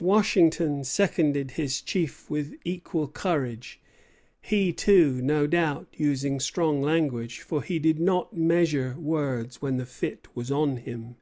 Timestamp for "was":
10.34-10.50